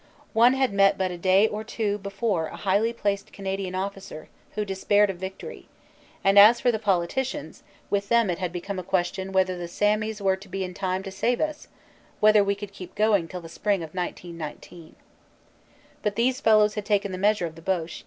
[0.33, 4.65] One had met but a day or two before a highly placed Canadian officer who
[4.65, 5.67] despaired of victory;
[6.23, 10.19] and as for the politicians, with them it had become a question whether the "Sammies"
[10.19, 11.67] were to be in time to save us
[12.19, 14.95] whether we could keep going till the spring of 1919.
[16.01, 17.99] But these fellows had taken the measure of the Boche.